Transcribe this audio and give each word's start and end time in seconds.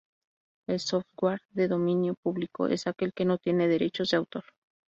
El 0.67 0.79
software 0.79 1.41
de 1.51 1.67
dominio 1.67 2.15
público 2.15 2.65
es 2.65 2.87
aquel 2.87 3.13
que 3.13 3.23
no 3.23 3.37
tiene 3.37 3.67
derechos 3.67 4.09
de 4.09 4.17
autor. 4.17 4.45